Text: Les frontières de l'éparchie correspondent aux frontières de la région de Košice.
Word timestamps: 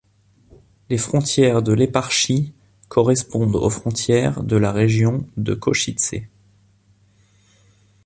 Les 0.89 0.97
frontières 0.97 1.61
de 1.61 1.73
l'éparchie 1.73 2.53
correspondent 2.89 3.55
aux 3.57 3.69
frontières 3.69 4.41
de 4.43 4.57
la 4.57 4.71
région 4.71 5.27
de 5.37 5.53
Košice. 5.53 6.15